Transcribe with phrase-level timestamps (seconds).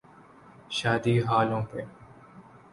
[0.77, 1.79] شادی ہالوں پہ۔